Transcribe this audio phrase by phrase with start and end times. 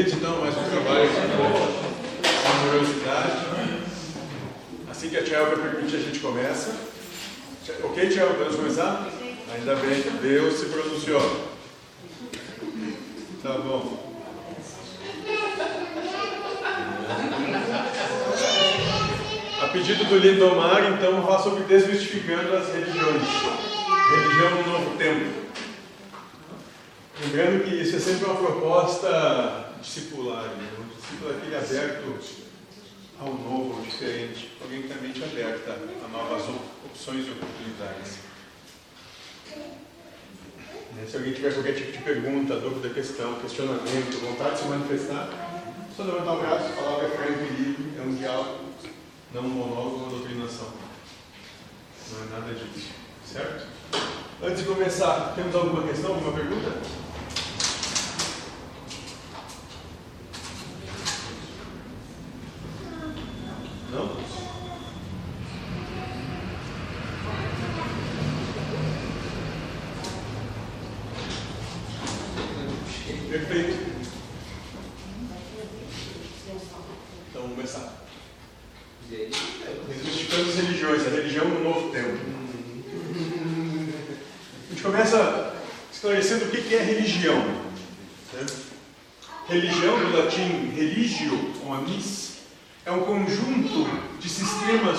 [0.00, 3.46] então mais um trabalho com amorosidade.
[4.88, 6.72] Assim que a Tchau vai permitir, a gente começa.
[7.82, 8.28] Ok, Tchau?
[8.28, 9.08] Podemos começar?
[9.52, 11.48] Ainda bem, Deus se pronunciou.
[13.42, 14.14] Tá bom.
[19.60, 23.22] A pedido do Lindomar, então, eu faço sobre desmistificando as religiões.
[24.10, 25.48] Religião no novo tempo.
[27.20, 30.68] Lembrando que isso é sempre uma proposta discipular, né?
[30.78, 32.18] um discípulo é aquele aberto
[33.20, 36.42] ao novo, ao diferente, alguém que tem a mente aberta a novas
[36.84, 38.18] opções e oportunidades.
[40.94, 41.06] Né?
[41.08, 45.28] Se alguém tiver qualquer tipo de pergunta, dúvida, questão, questionamento, vontade de se manifestar,
[45.96, 48.64] só levantar o braço, falar é franco e livre, é um diálogo,
[49.34, 50.72] não um monólogo, uma doutrinação.
[52.12, 52.88] Não é nada disso,
[53.26, 53.66] certo?
[54.42, 56.72] Antes de começar, temos alguma questão, alguma pergunta?
[63.90, 64.28] Não?
[73.28, 73.88] Perfeito.
[77.30, 78.04] Então vamos começar.
[79.08, 82.18] Desmistificando as religiões, a religião no novo tempo.
[84.66, 85.54] A gente começa
[85.92, 87.38] esclarecendo o que é religião.
[88.34, 88.46] Né?
[89.48, 92.32] Religião, do latim religio, ou amis,
[92.84, 93.88] é um conjunto
[94.20, 94.98] de sistemas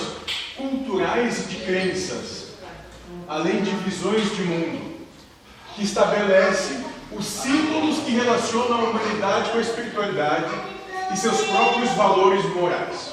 [0.56, 2.48] culturais e de crenças,
[3.28, 4.96] além de visões de mundo,
[5.76, 6.80] que estabelece
[7.12, 10.50] os símbolos que relacionam a humanidade com a espiritualidade
[11.12, 13.10] e seus próprios valores morais.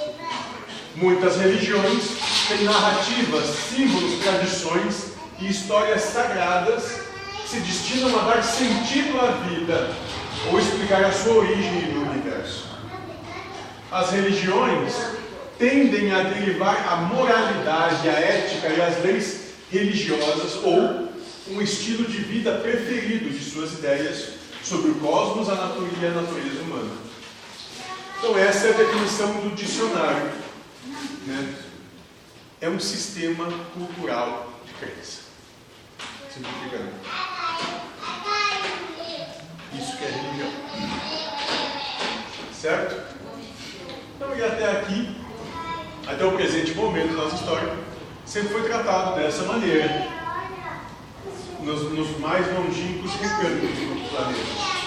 [0.95, 2.17] Muitas religiões
[2.47, 7.06] têm narrativas, símbolos, tradições e histórias sagradas
[7.49, 9.95] se destinam a dar sentido à vida
[10.51, 12.65] ou explicar a sua origem no universo.
[13.89, 14.93] As religiões
[15.57, 21.07] tendem a derivar a moralidade, a ética e as leis religiosas ou
[21.49, 26.11] um estilo de vida preferido de suas ideias sobre o cosmos, a natureza e a
[26.11, 26.91] natureza humana.
[28.19, 30.31] Então, essa é a definição do dicionário.
[31.25, 31.55] Né?
[32.59, 35.21] É um sistema cultural de crença.
[36.33, 36.91] Simplificando.
[39.73, 40.51] Isso que é religião.
[42.53, 43.17] Certo?
[44.15, 45.15] Então, e até aqui,
[46.07, 47.73] até o presente momento da nossa história,
[48.25, 50.07] sempre foi tratado dessa maneira,
[51.61, 54.77] nos, nos mais longínquos recantos do planeta.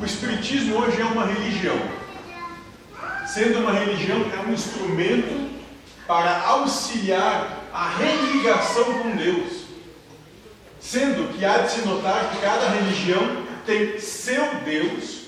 [0.00, 1.78] O Espiritismo hoje é uma religião.
[3.26, 5.50] Sendo uma religião, é um instrumento
[6.06, 9.61] para auxiliar a religação com Deus.
[10.82, 15.22] Sendo que há de se notar que cada religião tem seu Deus,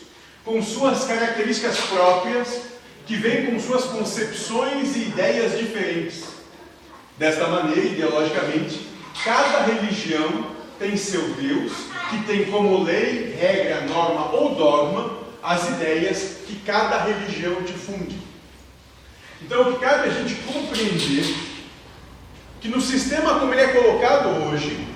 [0.44, 2.60] com suas características próprias,
[3.06, 6.24] que vem com suas concepções e ideias diferentes.
[7.16, 8.88] Desta maneira, ideologicamente,
[9.24, 10.48] cada religião
[10.78, 11.72] tem seu Deus,
[12.10, 18.18] que tem como lei, regra, norma ou dogma as ideias que cada religião difunde.
[19.40, 21.36] Então, o que cabe a gente compreender
[22.60, 24.93] que no sistema como ele é colocado hoje,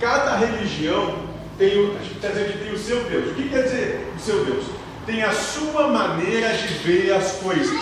[0.00, 1.18] cada religião
[1.58, 3.30] tem o, quer dizer tem o seu Deus.
[3.30, 4.64] O que quer dizer o seu Deus?
[5.06, 7.80] Tem a sua maneira de ver as coisas.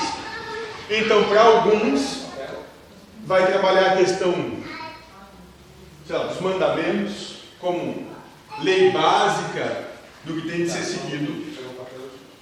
[0.90, 2.26] Então, para alguns,
[3.24, 4.34] vai trabalhar a questão
[6.10, 8.06] lá, dos mandamentos como
[8.60, 9.84] lei básica
[10.24, 11.52] do que tem de ser seguido.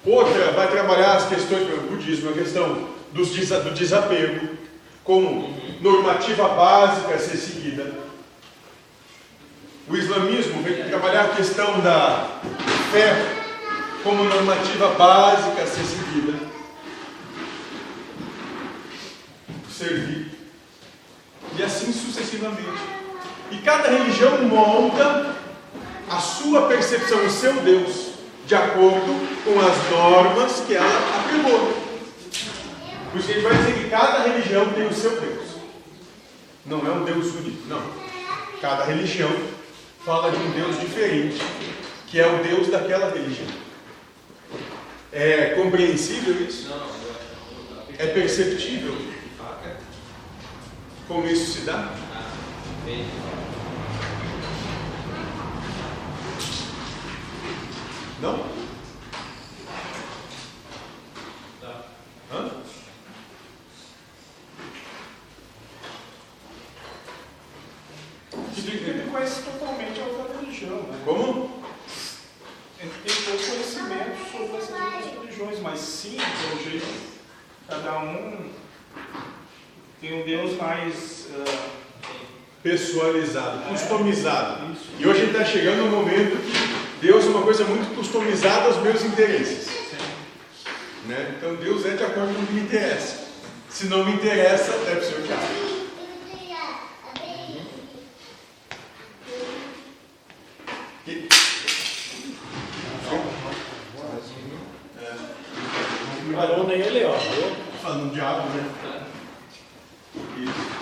[0.04, 4.56] Outra vai trabalhar as questões do budismo, a questão dos, do desapego,
[5.04, 8.09] como normativa básica a ser seguida.
[9.88, 12.40] O islamismo vem trabalhar a questão da
[12.92, 13.40] fé
[14.02, 16.38] como normativa básica a ser seguida.
[19.70, 20.30] Servir.
[21.58, 22.82] E assim sucessivamente.
[23.50, 25.34] E cada religião monta
[26.08, 28.10] a sua percepção, o seu Deus,
[28.46, 30.86] de acordo com as normas que ela
[31.18, 31.72] aprimora.
[33.10, 35.48] Por isso a gente vai dizer que cada religião tem o seu Deus.
[36.64, 37.82] Não é um Deus único, não.
[38.60, 39.30] Cada religião
[40.04, 41.38] fala de um Deus diferente,
[42.06, 43.60] que é o Deus daquela religião.
[45.12, 46.72] É compreensível isso?
[47.98, 48.96] É perceptível?
[51.08, 51.92] Como isso se dá?
[58.22, 58.46] Não?
[62.32, 62.50] Hã?
[68.56, 70.82] Ele conhece totalmente a outra religião.
[70.82, 71.00] Né?
[71.04, 71.60] Como?
[75.62, 76.86] mas sim, pelo jeito,
[77.68, 78.50] cada um
[80.00, 81.70] tem um Deus mais uh,
[82.62, 83.68] personalizado,
[84.10, 84.76] customizado.
[84.98, 89.04] E hoje está chegando no momento que Deus é uma coisa muito customizada aos meus
[89.04, 89.68] interesses.
[91.06, 91.34] Né?
[91.36, 93.30] Então Deus é de acordo com o que me interessa.
[93.68, 95.70] Se não me interessa, é para o seu diabo.
[106.34, 107.18] Parou nele, ó.
[107.82, 108.70] Falando diabo, né?
[110.38, 110.80] Isso.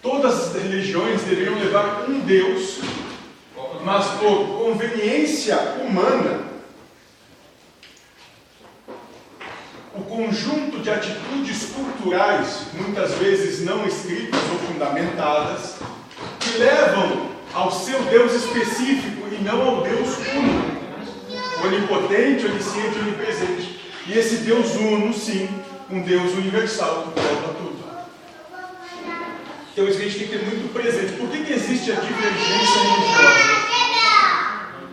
[0.00, 2.80] Todas as religiões deveriam levar um Deus,
[3.84, 6.46] mas por conveniência humana,
[9.94, 15.76] o conjunto de atitudes culturais, muitas vezes não escritas ou fundamentadas,
[16.38, 20.78] que levam ao seu Deus específico e não ao Deus uno,
[21.64, 23.80] onipotente, onisciente, onipresente.
[24.06, 25.48] E esse Deus uno, sim,
[25.90, 27.12] um Deus universal
[29.78, 29.82] que.
[29.82, 31.12] Então isso a gente tem que ter muito presente.
[31.12, 33.68] Por que, que existe a divergência religiosa?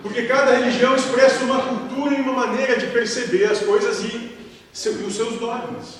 [0.03, 4.35] Porque cada religião expressa uma cultura e uma maneira de perceber as coisas e,
[4.71, 5.95] os seus dogmas.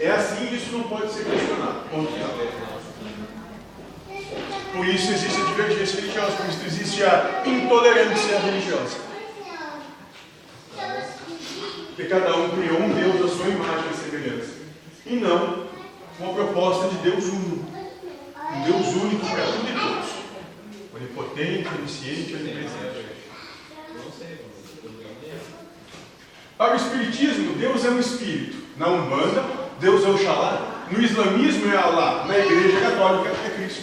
[0.00, 1.82] É assim e isso não pode ser questionado.
[4.72, 8.96] Por isso existe a divergência religiosa, por isso existe a intolerância religiosa.
[11.88, 14.52] Porque cada um criou um Deus à sua imagem e semelhança.
[15.06, 15.66] E não
[16.18, 17.71] uma proposta de Deus uno
[18.54, 20.10] um Deus único para tudo e todos.
[20.94, 23.12] Onipotente, onisciente, onipresente.
[26.58, 28.62] Para o Espiritismo, Deus é um Espírito.
[28.76, 29.44] Na Umbanda,
[29.80, 30.86] Deus é o Xalá.
[30.90, 32.24] No Islamismo é Allah.
[32.26, 33.82] Na Igreja Católica é Cristo.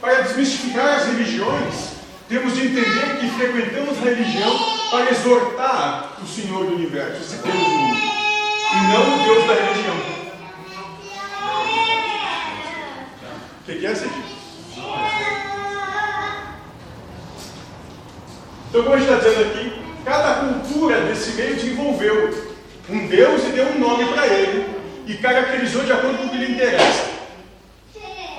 [0.00, 6.66] Para desmistificar as religiões, temos de entender que frequentamos a religião para exortar o Senhor
[6.66, 8.06] do Universo, esse Deus único,
[8.74, 9.87] e não o Deus da religião.
[13.68, 14.10] O que, é, Cid?
[18.70, 19.72] Então, como a gente está dizendo aqui,
[20.06, 22.48] cada cultura desse meio desenvolveu
[22.88, 24.66] um Deus e deu um nome para ele
[25.06, 27.10] e caracterizou de acordo com o que lhe interessa.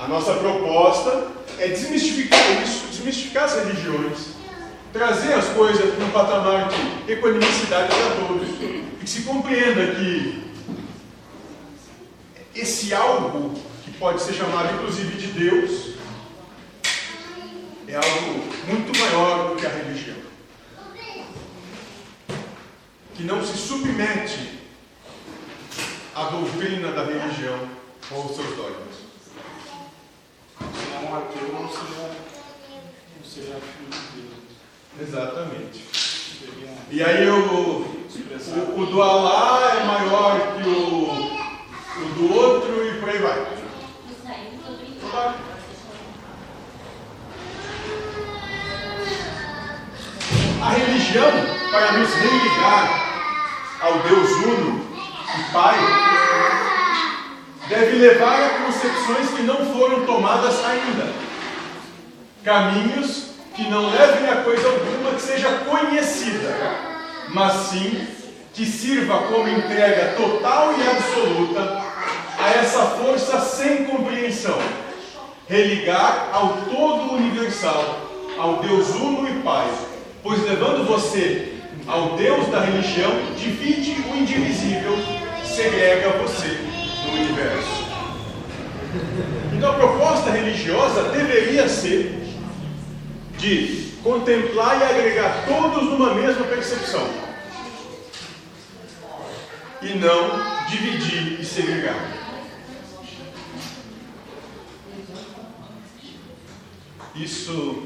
[0.02, 1.28] A nossa proposta
[1.60, 4.30] é desmistificar isso, desmistificar as religiões,
[4.92, 10.44] trazer as coisas para um patamar de equanimicidade para todos e que se compreenda que
[12.56, 13.69] esse algo
[14.00, 15.96] pode ser chamado inclusive de Deus,
[17.86, 20.16] é algo muito maior do que a religião.
[23.14, 24.60] Que não se submete
[26.16, 27.70] à doutrina da religião
[28.12, 28.96] ou aos seus dogmas.
[30.58, 32.10] Senão um ateu não seria,
[33.18, 35.10] não seria filho de Deus.
[35.10, 35.84] Exatamente.
[36.90, 43.00] E aí o, o, o do Alá é maior que o, o do outro e
[43.00, 43.60] por aí vai.
[50.62, 50.78] A
[51.10, 51.32] religião,
[51.72, 53.22] para nos religar
[53.82, 54.86] ao Deus Uno
[55.38, 55.76] e Pai,
[57.68, 61.12] deve levar a concepções que não foram tomadas ainda.
[62.44, 66.56] Caminhos que não levem a coisa alguma que seja conhecida,
[67.30, 68.08] mas sim
[68.54, 71.84] que sirva como entrega total e absoluta
[72.40, 74.58] a essa força sem compreensão
[75.48, 78.00] religar ao todo universal,
[78.38, 79.68] ao Deus uno e Pai,
[80.24, 81.56] pois levando você
[81.88, 84.96] ao Deus da religião, divide o indivisível,
[85.44, 86.48] segrega você
[87.06, 87.90] no universo.
[89.54, 92.20] Então a proposta religiosa deveria ser
[93.38, 97.08] de contemplar e agregar todos numa mesma percepção.
[99.82, 102.20] E não dividir e segregar.
[107.20, 107.84] isso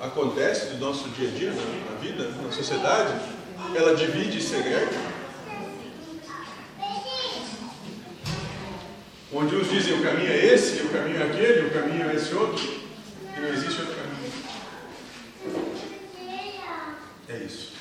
[0.00, 3.14] acontece no nosso dia a dia, na, vida, na sociedade,
[3.74, 5.18] ela divide e segrega.
[9.32, 12.34] Onde uns dizem o caminho é esse, o caminho é aquele, o caminho é esse
[12.34, 14.32] outro, e não existe outro caminho.
[17.28, 17.72] É isso.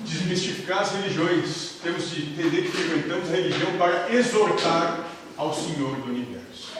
[0.00, 3.78] Desmistificar as religiões temos de entender que frequentamos a religião
[4.14, 6.72] exortar ao Senhor do universo.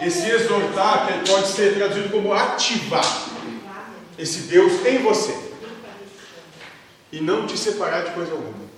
[0.00, 3.28] Esse exortar pode ser traduzido como ativar
[4.18, 5.52] esse Deus em você
[7.12, 8.70] e não te separar de coisa alguma.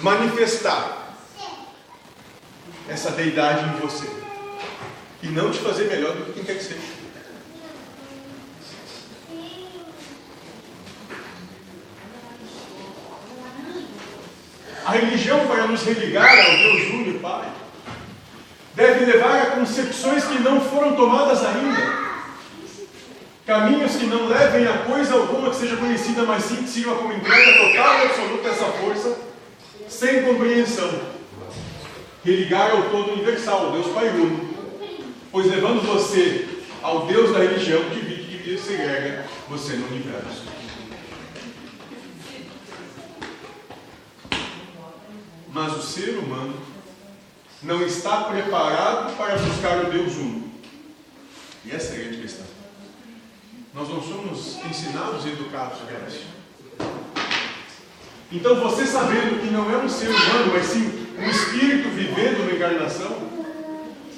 [0.00, 1.16] Manifestar
[2.88, 4.10] essa deidade em você
[5.22, 7.01] e não te fazer melhor do que quem quer que seja.
[14.84, 17.48] A religião, para nos religar ao Deus único Pai,
[18.74, 22.02] deve levar a concepções que não foram tomadas ainda.
[23.46, 27.12] Caminhos que não levem a coisa alguma que seja conhecida, mas sim que sirva como
[27.12, 29.18] entrega total e absoluta dessa força,
[29.88, 30.90] sem compreensão.
[32.24, 34.52] Religar ao todo universal, ao Deus Pai Uno.
[35.30, 36.48] Pois levando você
[36.82, 40.61] ao Deus da religião, divide, divide, segrega você no universo.
[45.52, 46.54] Mas o ser humano
[47.62, 50.50] não está preparado para buscar o Deus Uno.
[51.64, 52.46] E essa é a grande questão.
[53.74, 56.26] Nós não somos ensinados e educados para isso.
[58.30, 62.52] Então, você sabendo que não é um ser humano, mas sim um espírito vivendo uma
[62.52, 63.16] encarnação,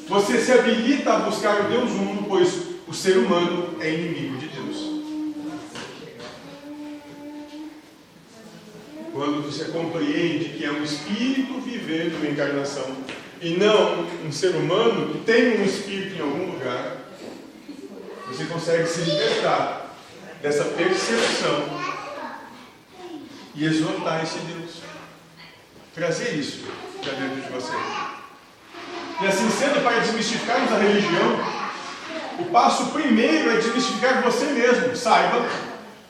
[0.08, 4.48] você se habilita a buscar o Deus Uno, pois o ser humano é inimigo de
[4.48, 4.73] Deus.
[9.14, 12.84] Quando você compreende que é um espírito vivendo uma encarnação
[13.40, 16.96] e não um ser humano que tem um espírito em algum lugar,
[18.26, 19.94] você consegue se libertar
[20.42, 21.80] dessa percepção
[23.54, 24.82] e exortar esse Deus.
[25.94, 26.64] Trazer isso
[27.00, 27.72] para dentro de você.
[29.22, 31.38] E assim sendo, para desmistificarmos a religião,
[32.40, 34.96] o passo primeiro é desmistificar você mesmo.
[34.96, 35.48] Saiba,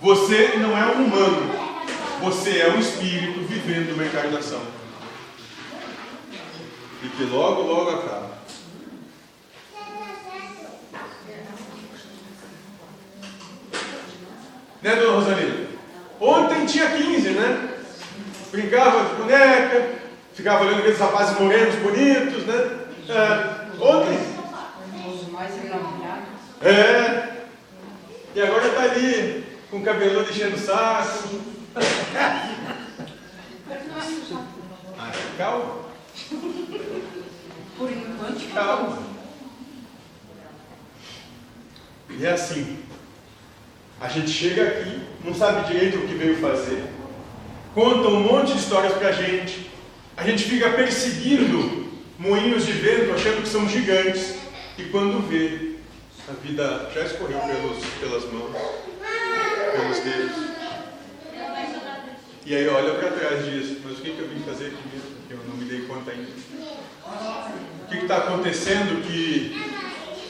[0.00, 1.53] você não é um humano,
[2.24, 4.62] você é um espírito vivendo uma encarnação.
[7.02, 8.30] E que logo, logo acaba.
[14.82, 15.68] Né, dona Rosalina?
[16.18, 17.78] Ontem tinha 15, né?
[18.50, 19.98] Brincava de boneca,
[20.32, 22.70] ficava olhando aqueles rapazes morenos bonitos, né?
[23.08, 24.18] É, ontem.
[25.06, 26.24] Os mais engravidados.
[26.62, 27.34] É.
[28.34, 31.53] E agora está ali, com o cabelo enchendo o saco.
[34.96, 35.74] Ah, calma,
[37.76, 39.02] Por enquanto, calma.
[42.10, 42.78] E é assim.
[44.00, 46.84] A gente chega aqui, não sabe direito o que veio fazer.
[47.74, 49.68] Conta um monte de histórias pra gente.
[50.16, 54.36] A gente fica perseguindo moinhos de vento, achando que são gigantes.
[54.78, 55.76] E quando vê,
[56.28, 58.56] a vida já escorreu pelos, pelas mãos,
[59.72, 60.63] pelos dedos.
[62.46, 65.16] E aí olha para trás diz, mas o que, que eu vim fazer aqui mesmo?
[65.26, 66.30] Que eu não me dei conta ainda.
[67.82, 69.56] O que está acontecendo que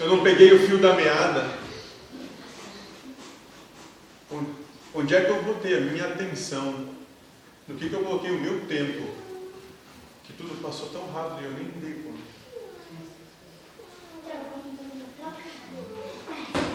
[0.00, 1.50] eu não peguei o fio da meada?
[4.94, 6.88] Onde é que eu botei a minha atenção?
[7.66, 9.08] No que, que eu coloquei o meu tempo?
[10.22, 12.34] Que tudo passou tão rápido e eu nem me dei conta.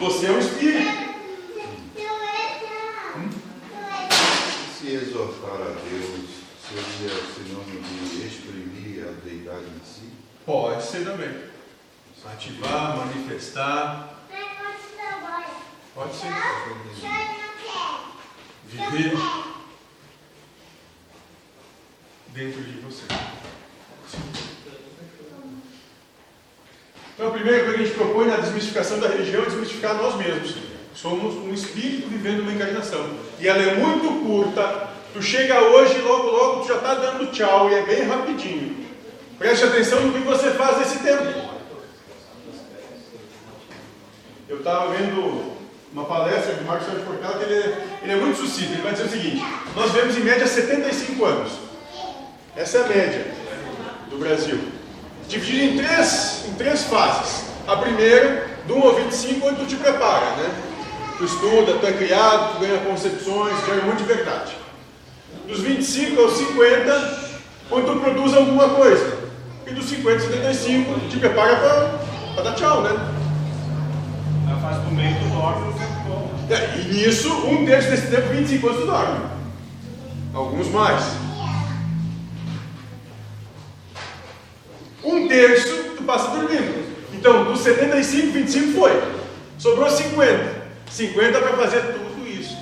[0.01, 1.08] Você é um espírito.
[4.89, 6.29] Se exortar a Deus
[6.67, 10.11] seria sinônimo de exprimir a deidade em si?
[10.43, 11.43] Pode ser também.
[12.25, 14.25] Ativar, manifestar.
[15.93, 16.33] Pode ser.
[18.65, 19.13] Viver
[22.29, 23.03] dentro de você.
[27.13, 30.15] Então, a primeira coisa que a gente propõe na desmistificação da religião é desmistificar nós
[30.15, 30.68] mesmos.
[31.01, 33.09] Somos um espírito vivendo uma encarnação.
[33.39, 34.89] E ela é muito curta.
[35.13, 38.85] Tu chega hoje e logo, logo tu já está dando tchau e é bem rapidinho.
[39.37, 41.23] Preste atenção no que você faz nesse tempo.
[44.49, 45.53] Eu estava vendo
[45.93, 48.73] uma palestra de Marcos Sérgio Portela que ele é, ele é muito sucinto.
[48.73, 49.41] Ele vai dizer o seguinte:
[49.77, 51.53] nós vemos em média 75 anos.
[52.57, 53.25] Essa é a média
[54.09, 54.59] do Brasil.
[55.29, 57.45] Dividido em três, em três fases.
[57.65, 60.68] A primeira, do 1 ao 25, onde tu te prepara, né?
[61.19, 64.55] Tu estuda, tu é criado, tu ganha concepções, ganha muito de verdade.
[65.45, 67.19] Dos 25 aos 50,
[67.71, 69.17] onde tu produz alguma coisa.
[69.67, 71.57] E dos 50 a 75, te prepara
[72.33, 72.91] para dar tchau, né?
[74.47, 76.29] Na fase do meio, tu dorme no tempo.
[76.51, 79.19] É, E nisso, um terço desse tempo, 25 anos tu dorme.
[80.33, 81.03] Alguns mais.
[85.03, 86.87] Um terço tu passa dormindo.
[87.13, 89.03] Então, dos 75, 25 foi.
[89.57, 90.58] Sobrou 50.
[90.89, 92.57] 50 para fazer tudo isso.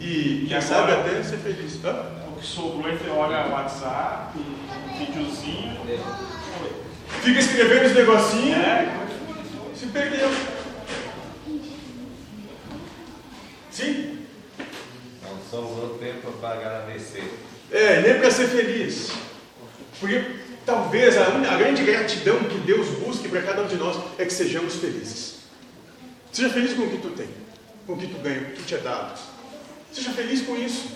[0.00, 1.84] E, E quem sabe até ser feliz.
[1.84, 2.06] Hã?
[2.32, 4.38] O que sobrou, ele olha o WhatsApp,
[4.98, 5.80] videozinho.
[7.22, 9.06] Fica escrevendo os negocinhos, É,
[9.74, 10.30] se perdeu.
[13.70, 14.18] Sim?
[15.22, 17.74] Não sobrou tempo para pagar a.
[17.74, 19.10] É, nem para ser feliz.
[20.00, 24.24] Porque Talvez a, a grande gratidão que Deus busque para cada um de nós é
[24.24, 25.40] que sejamos felizes.
[26.32, 27.28] Seja feliz com o que tu tem,
[27.86, 29.18] com o que tu ganha, o que te é dado.
[29.92, 30.88] Seja feliz com isso.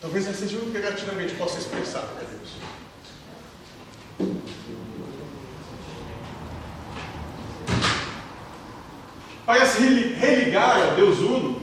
[0.00, 2.50] Talvez seja gratidão que gente possa expressar para Deus.
[9.46, 11.62] Para se religar ao Deus Uno,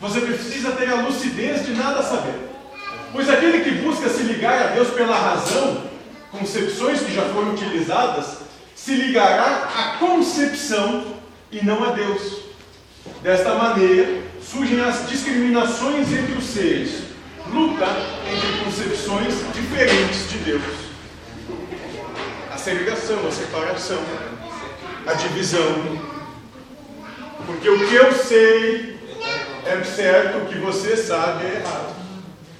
[0.00, 2.50] você precisa ter a lucidez de nada saber.
[3.12, 5.84] Pois aquele que busca se ligar a Deus pela razão,
[6.30, 8.38] concepções que já foram utilizadas,
[8.74, 11.16] se ligará à concepção
[11.50, 12.43] e não a Deus.
[13.22, 17.04] Desta maneira, surgem as discriminações entre os seres,
[17.50, 17.86] luta
[18.30, 20.62] entre concepções diferentes de Deus.
[22.52, 24.00] A segregação, a separação,
[25.06, 25.98] a divisão.
[27.46, 28.98] Porque o que eu sei
[29.66, 31.94] é certo, o que você sabe é errado.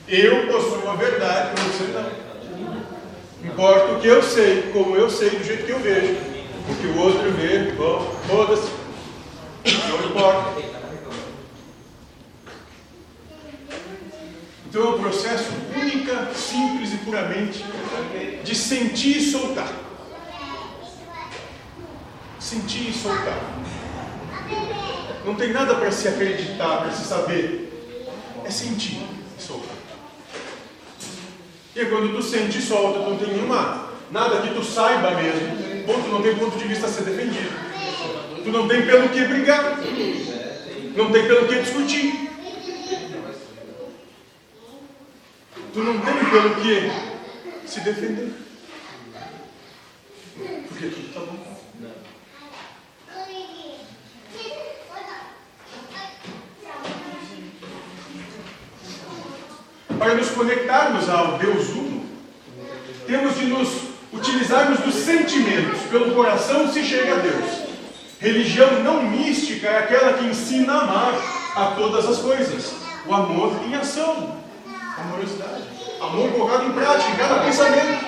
[0.08, 2.24] Eu possuo a verdade, você não.
[3.50, 6.16] Importa o que eu sei, como eu sei, do jeito que eu vejo.
[6.68, 8.70] O que o outro vê, bom, foda-se.
[9.88, 10.62] Não importa.
[14.66, 17.64] Então é um processo única, simples e puramente
[18.42, 18.54] de
[19.04, 19.72] sentir e soltar.
[22.40, 23.38] Sentir e soltar.
[25.26, 27.70] Não tem nada para se acreditar, para se saber.
[28.44, 29.02] É sentir
[29.38, 29.76] e soltar.
[31.76, 35.84] E quando tu sente e solta, tu não tem nenhuma, nada que tu saiba mesmo,
[35.86, 37.52] ponto, não tem ponto de vista a ser defendido.
[38.42, 39.78] Tu não tem pelo que brigar.
[40.96, 42.30] Não tem pelo que discutir.
[45.72, 48.43] Tu não tem pelo que se defender.
[50.84, 51.54] Porque tudo está bom.
[59.98, 62.04] para nos conectarmos ao Deus Uno,
[63.06, 63.68] temos de nos
[64.12, 65.80] utilizarmos dos sentimentos.
[65.90, 67.44] Pelo coração se chega a Deus.
[68.20, 71.14] Religião não mística é aquela que ensina a amar
[71.56, 72.74] a todas as coisas.
[73.06, 74.36] O amor em ação.
[74.98, 75.64] Amorosidade.
[76.02, 78.03] Amor colocado em prática, em cada pensamento.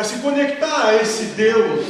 [0.00, 1.84] Para se conectar a esse Deus,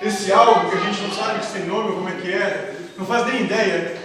[0.00, 3.04] esse algo que a gente não sabe que tem nome, como é que é, não
[3.04, 4.00] faz nem ideia.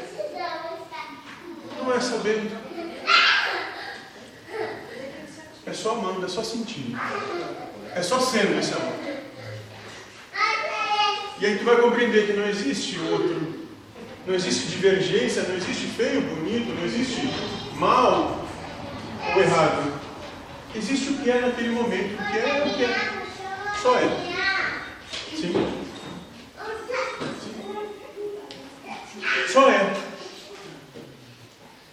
[1.77, 2.57] Não é sabendo.
[5.63, 6.99] É só amando, é só sentindo.
[7.93, 8.95] É só sendo esse amor.
[11.39, 13.67] E aí tu vai compreender que não existe outro.
[14.25, 17.31] Não existe divergência, não existe feio, bonito, não existe
[17.75, 18.43] mal
[19.35, 19.92] ou errado.
[20.75, 23.23] Existe o que é naquele momento, o que é o que é.
[23.81, 24.07] Só é.
[25.35, 25.53] Sim.
[29.51, 29.93] Só é.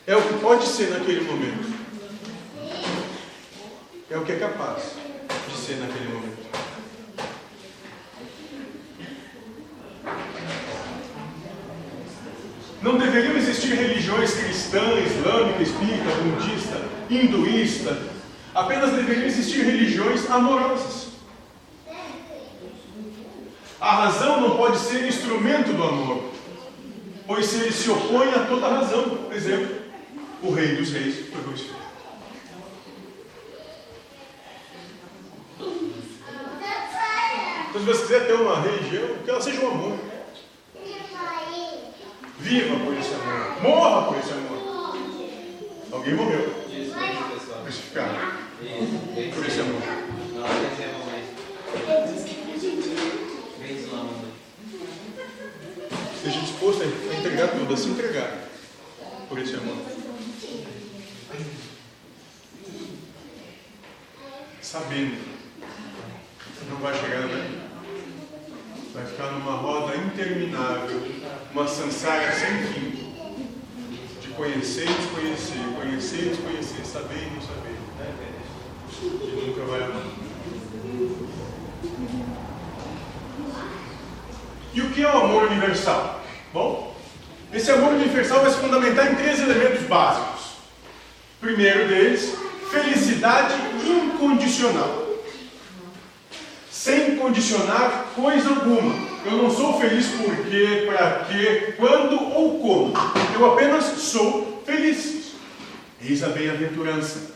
[0.07, 1.81] É o que pode ser naquele momento
[4.11, 4.97] é o que é capaz
[5.49, 6.41] de ser naquele momento.
[12.83, 18.20] Não deveriam existir religiões cristã, islâmica, espírita, budista, hinduísta.
[18.55, 21.11] Apenas deveriam existir religiões amorosas.
[23.81, 26.25] A razão não pode ser instrumento do amor,
[27.27, 29.09] pois se ele se opõe a toda razão.
[29.09, 29.77] Por exemplo,
[30.43, 31.81] o rei dos reis foi crucificado.
[37.71, 39.99] Então, se você quiser ter uma religião, que ela seja um amor.
[42.39, 43.63] Viva por esse amor.
[43.63, 44.97] Morra por esse amor.
[45.93, 46.60] Alguém morreu.
[47.71, 48.15] Crucificado.
[49.33, 49.81] Por esse amor.
[56.17, 58.39] Esteja disposto a entregar tudo, a se entregar
[59.29, 59.77] por esse amor.
[64.61, 65.17] Sabendo
[66.69, 67.69] não vai chegar, né?
[68.93, 71.03] Vai ficar numa roda interminável,
[71.53, 73.00] uma sansária sem fim.
[74.41, 77.77] Conhecer desconhecer, conhecer desconhecer, saber e não saber.
[79.03, 80.03] E nunca vai amar.
[84.73, 86.25] E o que é o amor universal?
[86.55, 86.97] Bom,
[87.53, 90.53] esse amor universal vai se fundamentar em três elementos básicos.
[91.39, 92.35] Primeiro deles,
[92.71, 93.53] felicidade
[93.85, 95.07] incondicional
[96.71, 99.10] sem condicionar coisa alguma.
[99.25, 102.93] Eu não sou feliz por quê, para quê, quando ou como.
[103.35, 105.33] Eu apenas sou feliz.
[106.03, 107.33] Eis a bem-aventurança.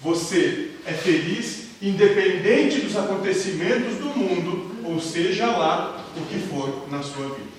[0.00, 7.02] Você é feliz independente dos acontecimentos do mundo, ou seja lá o que for na
[7.02, 7.58] sua vida.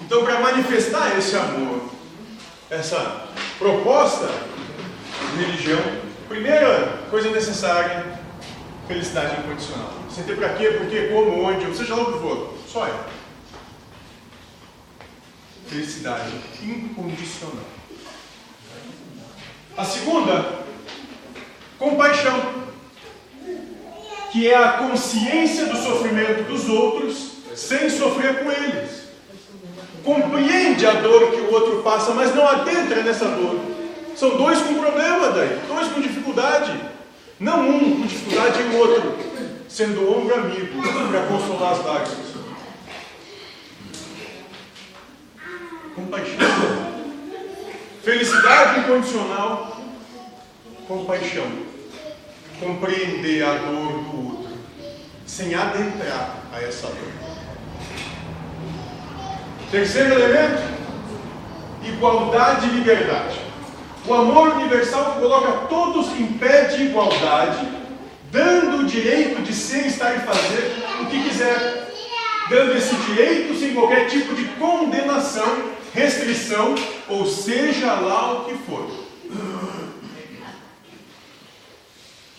[0.00, 1.90] Então, para manifestar esse amor,
[2.70, 4.28] essa proposta
[5.36, 8.04] de religião, Primeira coisa necessária,
[8.88, 9.92] felicidade incondicional.
[10.08, 12.54] Você tem para quê, por quê, como, onde, ou seja lá o que for.
[12.66, 12.94] Só é.
[15.66, 17.64] Felicidade incondicional.
[19.76, 20.64] A segunda,
[21.78, 22.66] compaixão,
[24.32, 29.08] que é a consciência do sofrimento dos outros sem sofrer com eles.
[30.02, 33.60] Compreende a dor que o outro passa, mas não adentra nessa dor.
[34.16, 36.97] São dois com problema daí, dois com dificuldade.
[37.40, 39.16] Não um com dificuldade e o outro
[39.68, 42.28] sendo ombro amigo para consolar as lágrimas.
[45.94, 46.98] Compaixão.
[48.02, 49.80] Felicidade incondicional,
[50.88, 51.46] compaixão.
[52.58, 54.58] Compreender a dor do outro,
[55.24, 57.12] sem adentrar a essa dor.
[59.70, 60.62] Terceiro elemento,
[61.84, 63.47] igualdade e liberdade.
[64.08, 67.68] O amor universal coloca todos em pé de igualdade,
[68.32, 71.94] dando o direito de ser, estar e fazer o que quiser,
[72.48, 76.74] dando esse direito sem qualquer tipo de condenação, restrição,
[77.06, 78.88] ou seja lá o que for.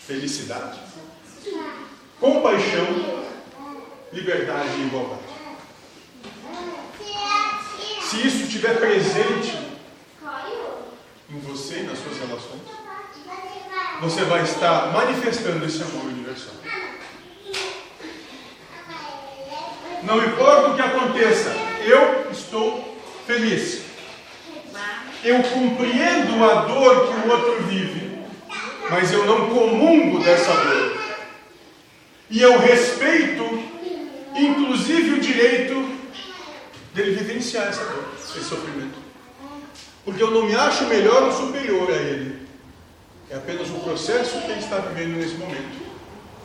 [0.07, 0.79] Felicidade,
[2.19, 2.87] compaixão,
[4.11, 5.21] liberdade e igualdade.
[8.09, 9.68] Se isso estiver presente
[11.31, 12.61] em você e nas suas relações,
[14.01, 16.55] você vai estar manifestando esse amor universal.
[20.03, 21.49] Não importa o que aconteça,
[21.85, 23.83] eu estou feliz.
[25.23, 28.23] Eu compreendo a dor que o outro vive,
[28.89, 30.97] mas eu não comungo dessa dor.
[32.29, 33.43] E eu respeito,
[34.35, 35.99] inclusive, o direito
[36.93, 39.08] dele vivenciar essa dor, esse sofrimento.
[40.05, 42.47] Porque eu não me acho melhor ou superior a ele.
[43.29, 45.77] É apenas um processo que ele está vivendo nesse momento.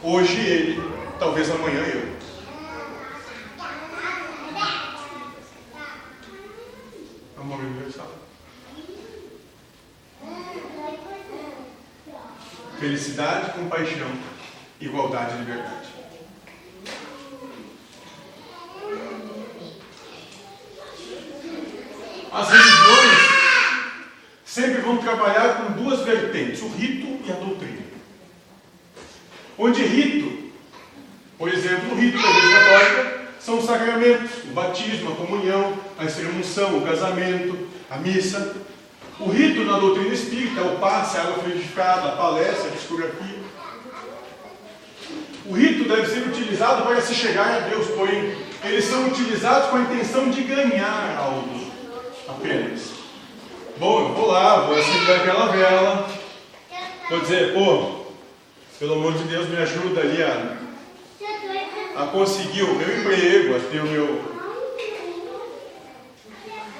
[0.02, 0.82] Hoje ele,
[1.18, 2.14] talvez amanhã eu.
[7.40, 8.10] Amor universal.
[12.78, 14.10] Felicidade, compaixão,
[14.80, 15.88] igualdade e liberdade.
[22.30, 23.13] As religiões
[24.54, 27.82] sempre vão trabalhar com duas vertentes, o rito e a doutrina.
[29.58, 30.52] Onde rito,
[31.36, 36.04] por exemplo, o rito da Igreja Católica são os sacramentos, o batismo, a comunhão, a
[36.04, 38.54] extremunção, o casamento, a missa.
[39.18, 43.38] O rito na doutrina espírita é o passe, a água fluidificada, a palestra, a discografia.
[45.46, 49.78] O rito deve ser utilizado para se chegar a Deus, porém, eles são utilizados com
[49.78, 51.72] a intenção de ganhar algo
[52.28, 52.93] apenas.
[53.76, 56.08] Bom, eu vou lá, vou acender aquela vela,
[57.10, 58.04] vou dizer, pô,
[58.78, 60.56] pelo amor de Deus, me ajuda ali a,
[62.00, 64.22] a conseguir o meu emprego, a ter o meu.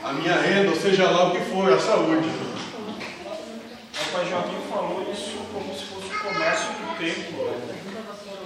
[0.04, 2.28] a minha renda, ou seja lá o que for, a saúde.
[2.28, 7.42] O pai Joaquim falou isso como se fosse o comércio do tempo.
[7.42, 7.74] Né?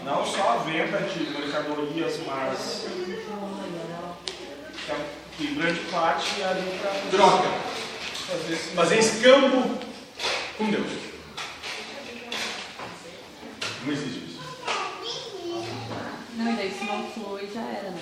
[0.07, 2.87] Não só a venda de mercadorias, mas
[5.37, 7.68] que grande parte é ali para Troca.
[8.29, 9.79] Fazer esse Fazer escambo
[10.59, 10.87] com Deus.
[13.85, 14.41] Não existe isso.
[16.37, 18.01] Não, e daí se não flui já era, né?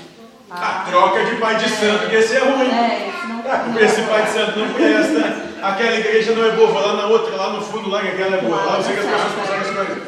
[0.51, 2.71] A troca de pai de santo, que esse é ruim.
[2.71, 5.21] É, esse não Ah, como esse pai de santo não presta,
[5.63, 8.37] aquela igreja não é boa, vou lá na outra, lá no fundo, lá que aquela
[8.37, 8.65] é boa.
[8.65, 10.03] Lá eu sei que as pessoas conseguem as coisas.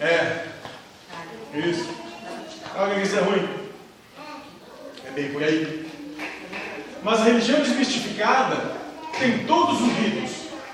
[0.00, 0.46] É.
[1.54, 1.88] Isso.
[2.76, 3.48] Olha que isso é ruim.
[5.06, 5.90] É bem por aí.
[7.02, 8.85] Mas a religião desmistificada
[9.18, 10.30] tem todos os ritos,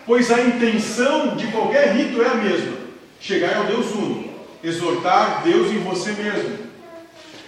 [0.07, 2.77] pois a intenção de qualquer rito é a mesma:
[3.21, 4.31] chegar ao Deus uno,
[4.63, 6.59] exortar Deus em você mesmo.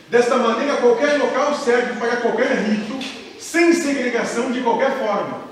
[0.09, 2.99] Desta maneira, qualquer local serve para qualquer rito,
[3.39, 5.43] sem segregação de qualquer forma.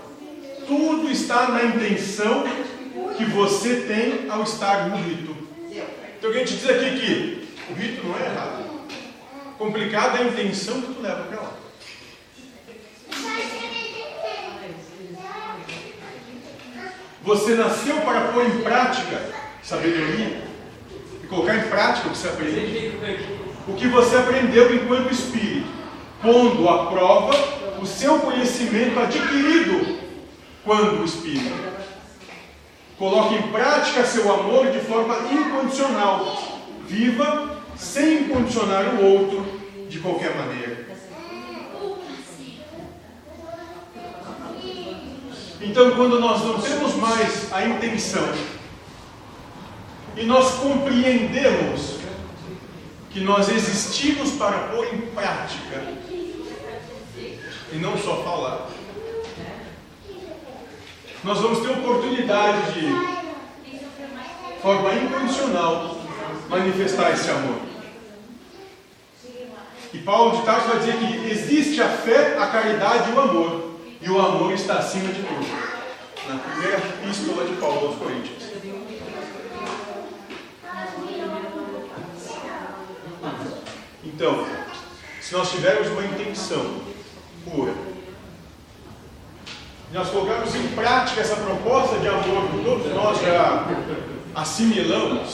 [0.66, 2.44] Tudo está na intenção
[3.16, 5.36] que você tem ao estar no rito.
[6.18, 8.62] Então, alguém te diz aqui que o rito não é errado.
[9.58, 11.61] Complicado é a intenção que tu leva para lá.
[17.24, 19.20] Você nasceu para pôr em prática
[19.62, 20.42] sabedoria
[21.22, 22.92] e colocar em prática o que você aprende.
[23.68, 25.68] O que você aprendeu enquanto espírito,
[26.20, 27.32] pondo à prova
[27.80, 29.98] o seu conhecimento adquirido
[30.64, 31.72] quando espírito.
[32.98, 36.60] Coloque em prática seu amor de forma incondicional.
[36.88, 40.81] Viva sem condicionar o outro de qualquer maneira.
[45.62, 48.28] Então, quando nós não temos mais a intenção
[50.16, 51.98] e nós compreendemos
[53.10, 55.84] que nós existimos para pôr em prática
[57.72, 58.68] e não só falar,
[61.22, 63.12] nós vamos ter oportunidade de,
[64.60, 65.96] forma incondicional,
[66.48, 67.60] manifestar esse amor.
[69.92, 73.71] E Paulo de Tarso vai dizer que existe a fé, a caridade e o amor,
[74.02, 75.72] e o amor está acima de tudo.
[76.28, 78.42] Na primeira epístola de Paulo aos Coríntios.
[84.04, 84.46] Então,
[85.20, 86.82] se nós tivermos uma intenção
[87.44, 87.74] pura,
[89.90, 93.66] e nós colocarmos em prática essa proposta de amor que todos nós já
[94.34, 95.28] assimilamos,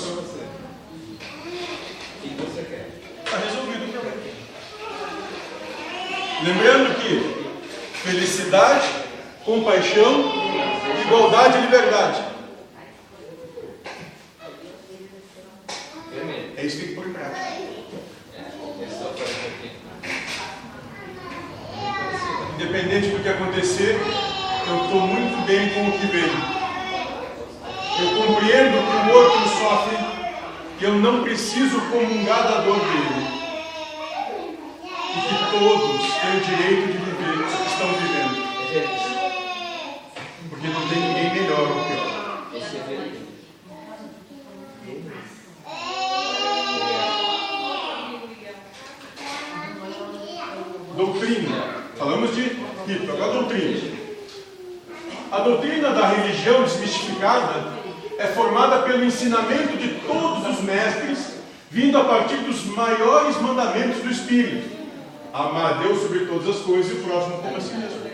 [3.24, 4.18] está resolvido o problema.
[6.44, 6.97] Lembrando
[8.08, 8.88] felicidade,
[9.44, 10.32] compaixão,
[11.04, 12.22] igualdade e liberdade.
[16.56, 17.58] É isso que tem que pôr em prática.
[22.54, 24.00] Independente do que acontecer,
[24.66, 26.58] eu estou muito bem com o que vem.
[28.00, 29.96] Eu compreendo que o outro sofre
[30.80, 33.38] e eu não preciso comungar da dor dele.
[34.84, 37.37] E que todos têm o direito de viver
[37.78, 38.48] estão vivendo.
[40.50, 42.08] Porque não tem ninguém melhor ou pior.
[50.96, 51.78] Doutrina.
[51.96, 53.98] Falamos de rito, agora doutrina.
[55.30, 57.78] A doutrina da religião desmistificada
[58.18, 61.34] é formada pelo ensinamento de todos os mestres,
[61.70, 64.77] vindo a partir dos maiores mandamentos do Espírito:
[65.32, 68.08] amar a Deus sobre todas as coisas e o próximo como a si mesmo.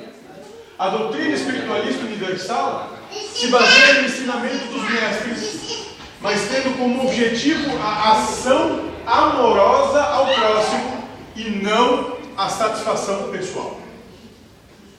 [0.79, 2.90] A doutrina espiritualista universal
[3.33, 5.87] se baseia no ensinamento dos mestres,
[6.20, 13.81] mas tendo como objetivo a ação amorosa ao próximo e não a satisfação pessoal.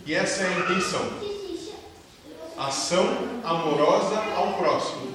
[0.06, 1.02] E essa é a intenção.
[2.58, 3.06] Ação
[3.44, 5.12] amorosa ao próximo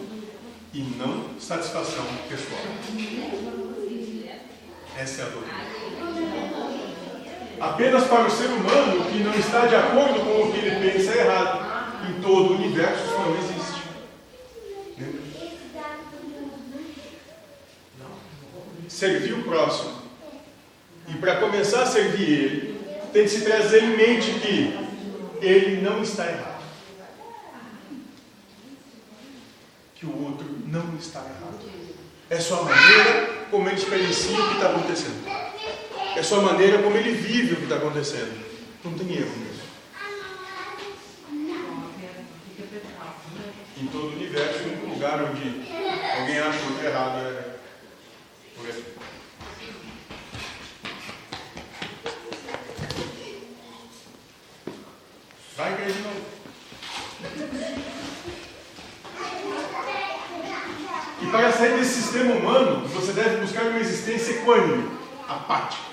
[0.74, 2.60] e não satisfação pessoal.
[4.98, 6.49] Essa é a doutrina.
[7.60, 11.12] Apenas para o ser humano que não está de acordo com o que ele pensa
[11.12, 12.08] é errado.
[12.08, 13.82] Em todo o universo isso não existe.
[18.88, 20.00] Servir o próximo.
[21.06, 22.80] E para começar a servir ele,
[23.12, 24.78] tem que se trazer em mente que
[25.42, 26.62] ele não está errado.
[29.96, 31.60] Que o outro não está errado.
[32.30, 35.49] É só a maneira como ele experiencia o que está acontecendo.
[36.16, 38.44] É só a maneira como ele vive o que está acontecendo.
[38.84, 39.60] Não tem erro nisso.
[43.80, 45.42] Em todo o universo, em um lugar onde
[46.18, 47.56] alguém acha outro errado é
[48.56, 48.84] por aí.
[55.56, 56.40] Vai cair de novo.
[61.22, 64.90] E para sair desse sistema humano, você deve buscar uma existência equânime,
[65.28, 65.89] apática,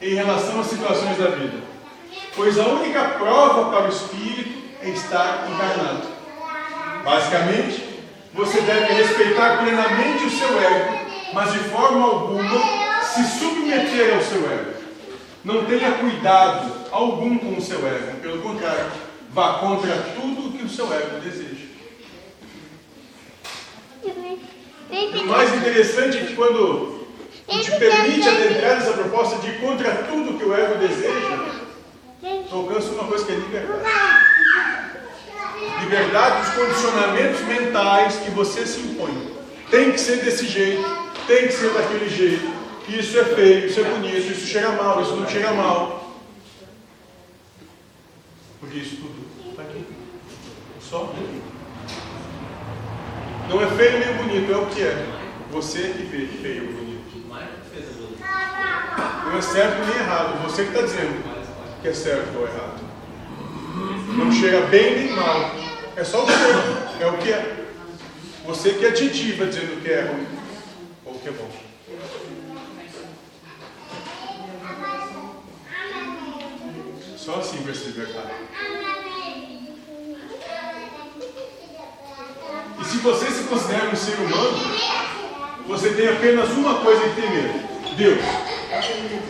[0.00, 1.58] em relação às situações da vida.
[2.34, 6.06] Pois a única prova para o espírito é estar encarnado.
[7.04, 7.82] Basicamente,
[8.34, 10.98] você deve respeitar plenamente o seu ego,
[11.32, 14.76] mas de forma alguma se submeter ao seu ego.
[15.44, 18.90] Não tenha cuidado algum com o seu ego, pelo contrário,
[19.30, 21.66] vá contra tudo que o seu ego deseja.
[25.22, 26.95] O mais interessante é que quando
[27.46, 31.62] te permite adentrar nessa proposta de ir contra tudo que o ego deseja,
[32.50, 33.86] alcança uma coisa que é liberdade.
[35.80, 39.36] Liberdade dos condicionamentos mentais que você se impõe.
[39.70, 40.84] Tem que ser desse jeito,
[41.26, 42.56] tem que ser daquele jeito.
[42.88, 46.14] Isso é feio, isso é bonito, isso cheira mal, isso não cheira mal.
[48.60, 49.84] Porque isso tudo está aqui.
[50.80, 51.12] Só.
[53.48, 55.06] Não é feio nem bonito, é o que é.
[55.50, 56.85] Você que vê feio bonito.
[59.26, 61.22] Não é certo nem errado, você que está dizendo
[61.82, 62.80] que é certo ou errado.
[64.16, 65.52] Não chega bem nem mal.
[65.96, 66.32] É só o que
[67.02, 67.66] é, o que é.
[68.46, 68.90] Você que é
[69.46, 70.26] dizendo que é ruim
[71.04, 71.50] ou que é bom.
[77.16, 78.30] Só assim vai se libertar.
[82.80, 84.58] E se você se considera um ser humano,
[85.66, 87.50] você tem apenas uma coisa que temer:
[87.96, 88.55] Deus.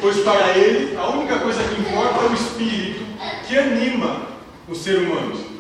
[0.01, 3.05] Pois para ele, a única coisa que importa é o espírito
[3.47, 4.29] que anima
[4.69, 5.57] o ser humano.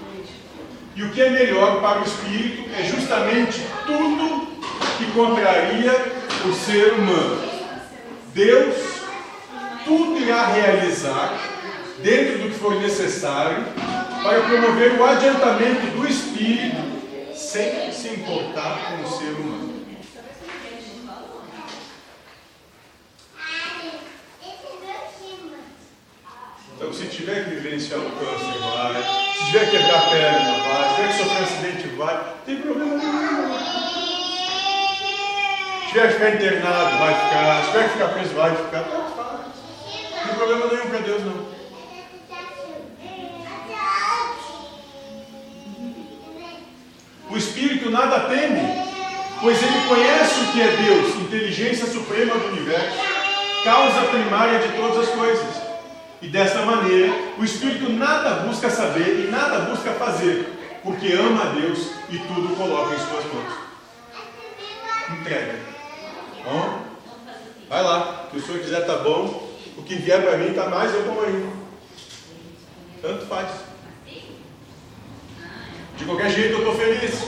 [0.94, 4.46] E o que é melhor para o espírito é justamente tudo
[4.98, 5.92] que contraria
[6.44, 7.56] o ser humano.
[8.32, 8.96] Deus
[9.84, 11.38] tudo irá realizar
[12.02, 13.64] dentro do que for necessário
[14.22, 16.96] para promover o adiantamento do espírito
[17.34, 19.76] sem se importar com o ser humano.
[26.76, 29.02] Então, se tiver que vivenciar um câncer, vai.
[29.36, 30.88] Se tiver que quebrar a perna, vai.
[30.88, 32.14] Se tiver que sofrer um acidente, vai.
[32.14, 33.58] Não tem problema nenhum.
[35.80, 37.62] Se tiver que ficar internado, vai ficar.
[37.64, 38.84] Se tiver que ficar preso, vai ficar.
[38.86, 41.56] Não tem problema nenhum para Deus, não.
[47.28, 48.84] O Espírito nada teme,
[49.40, 52.96] pois ele conhece o que é Deus, inteligência suprema do universo,
[53.64, 55.65] causa primária de todas as coisas.
[56.26, 60.44] E dessa maneira, o Espírito nada busca saber e nada busca fazer,
[60.82, 63.54] porque ama a Deus e tudo coloca em suas mãos.
[65.08, 65.54] Entrega.
[66.44, 66.80] Bom?
[67.68, 70.92] Vai lá, se o senhor quiser tá bom, o que vier para mim tá mais
[70.96, 71.46] é bom ainda.
[73.00, 73.48] Tanto faz.
[75.96, 77.20] De qualquer jeito eu estou feliz.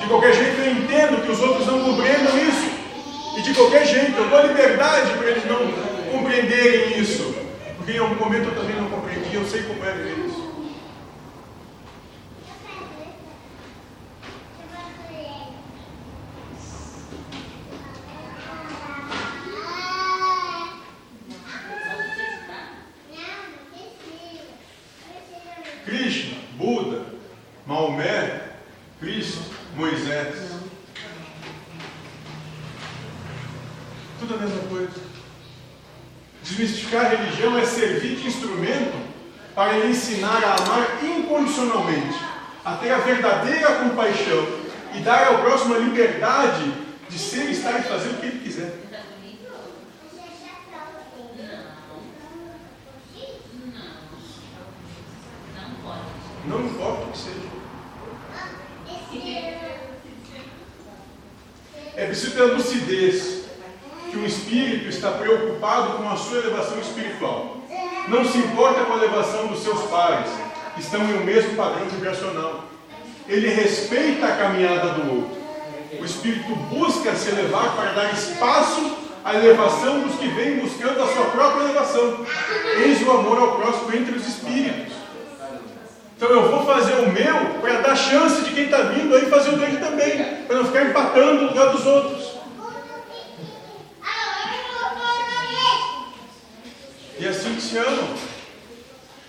[0.00, 2.70] De qualquer jeito eu entendo que os outros não compreendam isso.
[3.36, 7.34] E de qualquer jeito eu dou liberdade para eles não compreenderem isso.
[7.76, 10.46] Porque em algum momento eu também não compreendi, eu sei como é viver isso.
[25.86, 27.06] Krishna, Buda,
[27.64, 28.40] Maomé,
[28.98, 29.40] Cristo,
[29.76, 30.34] Moisés.
[34.18, 35.06] Tudo a mesma coisa.
[36.42, 38.96] Desmistificar a religião é servir de instrumento
[39.54, 42.16] para ensinar a amar incondicionalmente,
[42.64, 44.46] a ter a verdadeira compaixão
[44.94, 45.00] e
[45.66, 46.72] dar ao próximo a liberdade
[47.08, 48.78] de ser, estar e fazer o que ele quiser.
[56.46, 57.46] Não importa o que seja.
[61.96, 63.46] É preciso ter a lucidez
[64.10, 67.56] que o espírito está preocupado com a sua elevação espiritual.
[68.08, 70.30] Não se importa com a elevação dos seus pares,
[70.78, 72.64] estão em um mesmo padrão vibracional.
[73.26, 75.35] Ele respeita a caminhada do outro.
[76.00, 81.06] O espírito busca se elevar para dar espaço à elevação dos que vêm buscando a
[81.06, 82.24] sua própria elevação.
[82.78, 84.94] Eis o amor ao próximo entre os espíritos.
[86.16, 89.50] Então eu vou fazer o meu para dar chance de quem está vindo aí fazer
[89.50, 92.36] o dele também, para não ficar empatando o lugar dos outros.
[97.18, 98.08] E assim que se amam.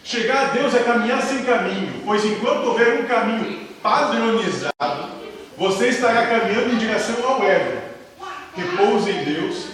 [0.03, 5.09] Chegar a Deus é caminhar sem caminho, pois enquanto houver um caminho padronizado,
[5.57, 7.81] você estará caminhando em direção ao ego.
[8.55, 9.65] Repouse em Deus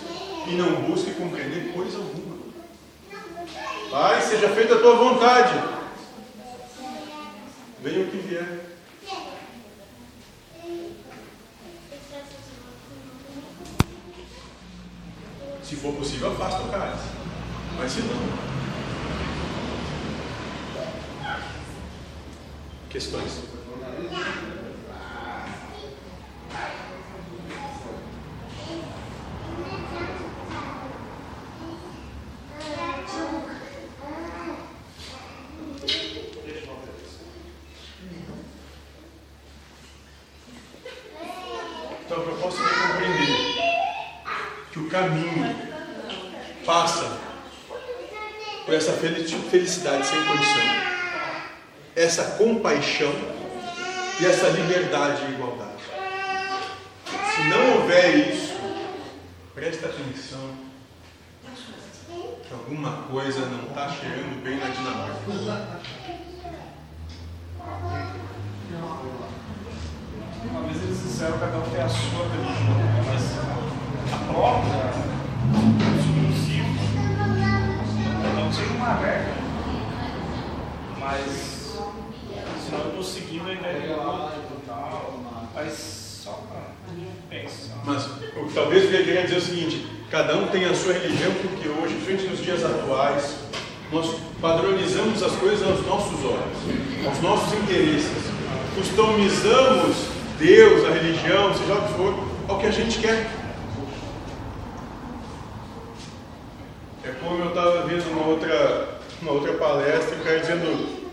[0.48, 2.38] e não busque compreender coisa alguma.
[3.91, 5.54] Pai, seja feita a tua vontade.
[7.82, 8.60] Venha o que vier.
[15.62, 17.10] Se for possível, afasta o cálice.
[17.78, 18.54] Mas se não.
[22.89, 23.54] Questões?
[42.06, 43.54] Então a proposta é compreender
[44.72, 45.56] que o caminho
[46.65, 47.19] passa
[48.65, 48.91] por essa
[49.50, 50.62] felicidade sem condição,
[51.96, 53.13] essa compaixão
[54.19, 55.71] e essa liberdade e igualdade.
[57.34, 58.54] Se não houver isso,
[59.56, 60.52] presta atenção
[62.46, 65.15] que alguma coisa não está cheirando bem na Dinamarca.
[70.44, 72.92] Uma vez eles disseram que cada um tem a sua religião,
[88.74, 91.94] talvez eu queria dizer é o seguinte, cada um tem a sua religião, porque hoje,
[92.04, 93.36] frente nos dias atuais,
[93.92, 98.10] nós padronizamos as coisas aos nossos olhos, aos nossos interesses.
[98.74, 99.96] Customizamos
[100.40, 103.30] Deus, a religião, seja o que for, ao que a gente quer.
[107.21, 111.04] como eu estava vendo uma outra, uma outra palestra, o cara dizendo,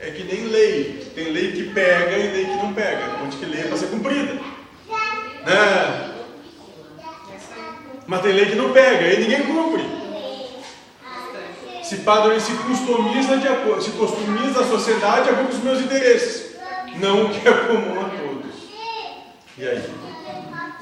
[0.00, 3.44] é que nem lei, tem lei que pega e lei que não pega, onde que
[3.44, 4.32] lei é para ser cumprida.
[5.44, 6.14] Né?
[8.06, 9.84] Mas tem lei que não pega, e ninguém cumpre.
[11.84, 15.80] Se padrão se customiza de acordo, se customiza a sociedade de acordo com os meus
[15.80, 16.56] interesses,
[16.96, 18.52] não o que é comum a todos.
[19.56, 19.78] E aí?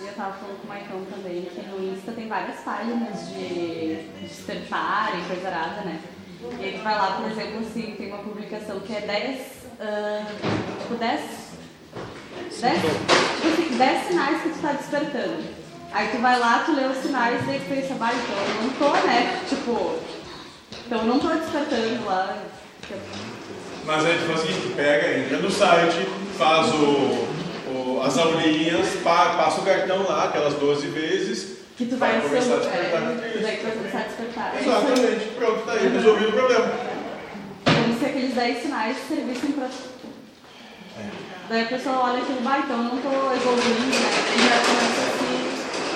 [0.00, 3.98] E eu tava falando com o Maicon também que no Insta tem várias páginas de
[4.20, 6.00] despertar e coisa arada, né?
[6.58, 9.40] E aí tu vai lá, por exemplo, assim, tem uma publicação que é 10,
[9.80, 10.26] ah,
[10.82, 11.20] tipo 10,
[12.60, 15.61] 10, tipo assim, 10 sinais que tu tá despertando.
[15.94, 18.62] Aí tu vai lá, tu lê os sinais e aí tu pensa, vai, então eu
[18.62, 19.40] não tô, né?
[19.48, 19.98] Tipo,
[20.86, 22.38] então eu não tô despertando lá.
[23.84, 26.06] Mas aí tu faz o seguinte, pega, entra no site,
[26.38, 27.26] faz o,
[27.70, 32.28] o- as aulinhas, pa- passa o cartão lá, aquelas 12 vezes, Que tu vai, ser,
[32.28, 33.00] começar a é, despertar
[33.42, 34.54] daí tu vai começar a despertar.
[34.56, 34.60] É.
[34.60, 36.72] Exatamente, pronto, tá aí, resolvido o problema.
[37.64, 39.68] Como se aqueles 10 sinais servissem pra.
[41.48, 44.10] Daí a pessoa olha aquilo, vai, então eu não tô evoluindo, né?
[44.36, 45.41] E já começa assim.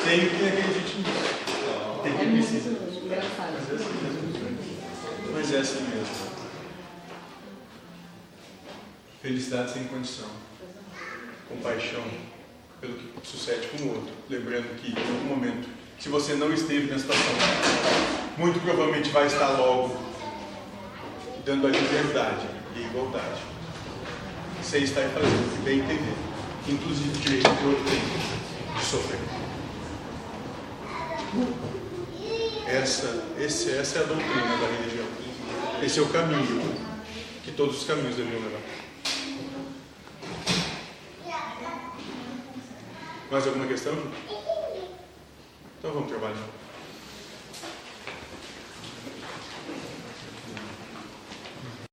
[0.07, 2.01] Tem que acreditar nisso.
[2.05, 2.71] Tem que precisa.
[3.05, 3.53] engraçado.
[3.59, 5.33] Mas é assim mesmo.
[5.33, 6.37] Mas é assim mesmo.
[9.21, 10.29] Felicidade sem condição.
[11.49, 12.05] Compaixão
[12.81, 14.15] pelo que sucede com o outro.
[14.31, 17.25] Lembrando que em algum momento, se você não esteve na situação,
[18.39, 19.97] muito provavelmente vai estar logo
[21.45, 22.47] dando a liberdade
[22.77, 23.41] e a igualdade.
[24.63, 26.15] Você está fazendo bem entender.
[26.69, 29.36] Inclusive o direito que o outro tem de sofrer.
[32.67, 35.07] Essa, esse, essa é a doutrina da religião.
[35.83, 36.63] Esse é o caminho
[37.45, 38.61] que todos os caminhos deveriam levar.
[43.31, 43.95] Mais alguma questão?
[45.79, 46.66] Então vamos trabalhar.